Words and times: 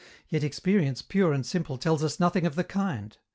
Yet 0.29 0.43
experience 0.43 1.03
pure 1.03 1.31
and 1.31 1.45
simple 1.45 1.77
tells 1.77 2.03
us 2.03 2.19
nothing 2.19 2.47
of 2.47 2.55
the 2.55 2.63
kind. 2.63 3.15